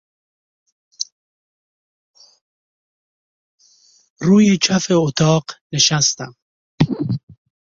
[4.21, 6.35] روی کف اتاق نشستم.